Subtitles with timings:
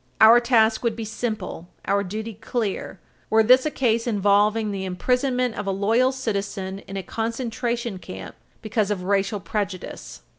[0.19, 5.53] Our task would be simple, our duty clear, were this a case involving the imprisonment
[5.53, 8.33] of a loyal citizen in a concentration camp
[8.63, 10.23] because of racial prejudice.